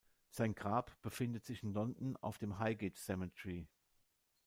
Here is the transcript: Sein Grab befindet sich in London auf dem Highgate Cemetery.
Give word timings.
Sein 0.31 0.55
Grab 0.55 0.99
befindet 1.03 1.45
sich 1.45 1.61
in 1.61 1.73
London 1.73 2.17
auf 2.21 2.39
dem 2.39 2.57
Highgate 2.57 2.97
Cemetery. 2.97 3.67